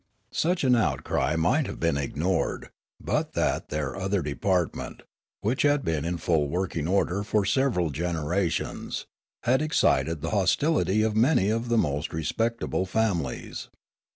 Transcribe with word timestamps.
Such 0.33 0.63
an 0.63 0.75
outcry 0.75 1.35
might 1.35 1.67
have 1.67 1.79
been 1.79 1.95
ignored, 1.95 2.71
but 2.99 3.33
that 3.33 3.69
their 3.69 3.95
other 3.95 4.23
department, 4.23 5.03
which 5.41 5.61
had 5.61 5.85
been 5.85 6.05
in 6.05 6.17
full 6.17 6.49
working 6.49 6.87
order 6.87 7.21
for 7.21 7.45
several 7.45 7.91
generations, 7.91 9.05
had 9.43 9.61
excited 9.61 10.21
the 10.21 10.31
hostility 10.31 11.03
of 11.03 11.15
many 11.15 11.51
of 11.51 11.69
the 11.69 11.77
most 11.77 12.13
respectable 12.13 12.87
families. 12.87 13.67